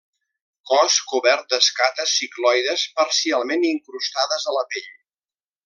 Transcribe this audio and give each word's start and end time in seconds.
Cos 0.69 0.95
cobert 1.11 1.45
d'escates 1.53 2.15
cicloides 2.21 2.87
parcialment 3.01 3.69
incrustades 3.73 4.51
a 4.53 4.59
la 4.59 4.69
pell. 4.73 4.93